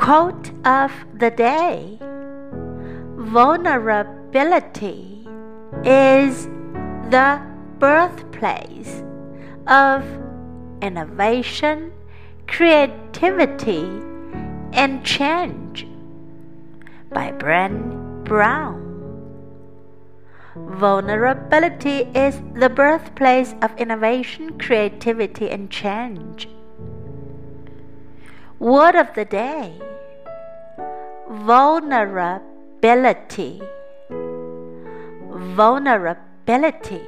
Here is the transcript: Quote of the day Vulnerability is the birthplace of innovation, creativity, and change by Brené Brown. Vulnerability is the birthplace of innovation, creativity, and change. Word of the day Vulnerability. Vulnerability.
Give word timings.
Quote 0.00 0.50
of 0.64 0.90
the 1.12 1.30
day 1.30 1.98
Vulnerability 3.18 5.28
is 5.84 6.46
the 7.10 7.38
birthplace 7.78 9.02
of 9.66 10.02
innovation, 10.80 11.92
creativity, 12.46 13.82
and 14.72 15.04
change 15.04 15.86
by 17.10 17.32
Brené 17.32 18.24
Brown. 18.24 18.80
Vulnerability 20.56 22.08
is 22.14 22.40
the 22.54 22.70
birthplace 22.70 23.54
of 23.60 23.76
innovation, 23.76 24.58
creativity, 24.58 25.50
and 25.50 25.70
change. 25.70 26.48
Word 28.58 28.94
of 28.94 29.14
the 29.14 29.26
day 29.26 29.78
Vulnerability. 31.30 33.62
Vulnerability. 35.54 37.06